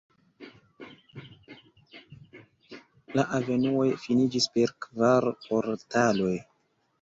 La 3.19 3.27
avenuoj 3.39 3.87
finiĝis 4.07 4.49
per 4.57 4.75
kvar 4.87 5.29
portaloj. 5.45 6.35